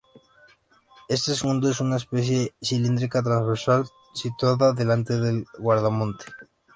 [1.09, 3.85] Este seguro es una pieza cilíndrica transversal
[4.15, 6.25] situada delante del guardamonte.